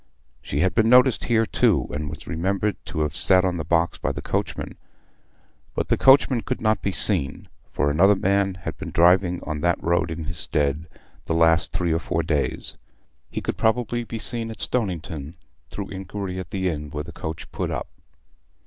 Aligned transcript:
She 0.41 0.61
had 0.61 0.73
been 0.73 0.89
noticed 0.89 1.25
here 1.25 1.45
too, 1.45 1.87
and 1.93 2.09
was 2.09 2.25
remembered 2.25 2.75
to 2.85 3.01
have 3.01 3.15
sat 3.15 3.45
on 3.45 3.57
the 3.57 3.63
box 3.63 3.99
by 3.99 4.11
the 4.11 4.19
coachman; 4.23 4.75
but 5.75 5.89
the 5.89 5.95
coachman 5.95 6.41
could 6.41 6.59
not 6.59 6.81
be 6.81 6.91
seen, 6.91 7.49
for 7.71 7.87
another 7.91 8.15
man 8.15 8.55
had 8.55 8.75
been 8.79 8.89
driving 8.89 9.43
on 9.43 9.61
that 9.61 9.77
road 9.83 10.09
in 10.09 10.23
his 10.23 10.39
stead 10.39 10.87
the 11.25 11.35
last 11.35 11.71
three 11.71 11.93
or 11.93 11.99
four 11.99 12.23
days. 12.23 12.77
He 13.29 13.41
could 13.41 13.57
probably 13.57 14.03
be 14.03 14.17
seen 14.17 14.49
at 14.49 14.57
Stoniton, 14.59 15.35
through 15.69 15.89
inquiry 15.89 16.39
at 16.39 16.49
the 16.49 16.67
inn 16.67 16.89
where 16.89 17.03
the 17.03 17.11
coach 17.11 17.51
put 17.51 17.69
up. 17.69 17.87